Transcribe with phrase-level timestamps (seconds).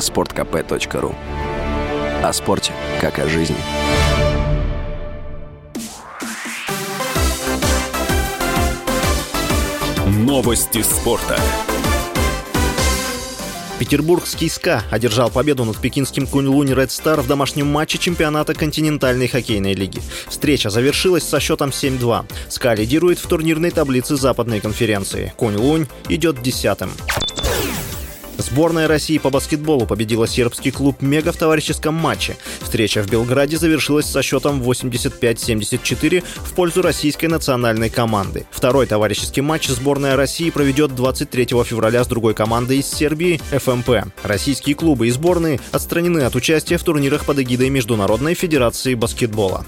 [0.00, 1.14] sportkp.ru
[2.22, 3.56] О спорте, как о жизни.
[10.06, 11.38] Новости спорта.
[13.78, 19.72] Петербургский СКА одержал победу над пекинским Куньлунь Ред Стар в домашнем матче чемпионата континентальной хоккейной
[19.72, 20.02] лиги.
[20.28, 22.26] Встреча завершилась со счетом 7-2.
[22.50, 25.32] СКА лидирует в турнирной таблице западной конференции.
[25.38, 26.90] Куньлунь идет десятым.
[28.50, 32.36] Сборная России по баскетболу победила сербский клуб «Мега» в товарищеском матче.
[32.60, 38.46] Встреча в Белграде завершилась со счетом 85-74 в пользу российской национальной команды.
[38.50, 44.12] Второй товарищеский матч сборная России проведет 23 февраля с другой командой из Сербии ФМП.
[44.24, 49.64] Российские клубы и сборные отстранены от участия в турнирах под эгидой Международной Федерации баскетбола.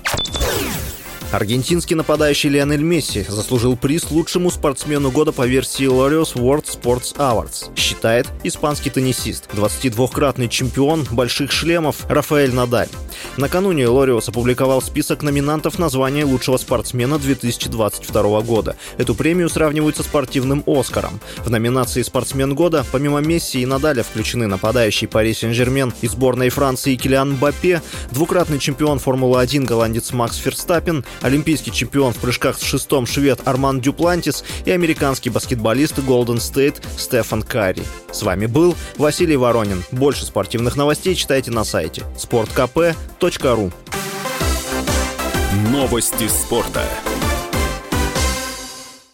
[1.32, 7.74] Аргентинский нападающий Лионель Месси заслужил приз лучшему спортсмену года по версии Laureus World Sports Awards,
[7.74, 12.88] считает испанский теннисист, 22-кратный чемпион больших шлемов Рафаэль Надаль.
[13.38, 18.77] Накануне Laureus опубликовал список номинантов на звание лучшего спортсмена 2022 года.
[18.98, 21.19] Эту премию сравнивают со спортивным «Оскаром».
[21.38, 26.97] В номинации «Спортсмен года» помимо Месси и Надаля включены нападающий Пари Сен-Жермен и сборной Франции
[26.97, 33.41] Килиан Мбаппе, двукратный чемпион Формулы-1 голландец Макс Ферстаппен, олимпийский чемпион в прыжках с шестом швед
[33.45, 37.83] Арман Дюплантис и американский баскетболист Голден Стейт Стефан Карри.
[38.11, 39.83] С вами был Василий Воронин.
[39.91, 43.73] Больше спортивных новостей читайте на сайте sportkp.ru
[45.70, 46.83] Новости спорта.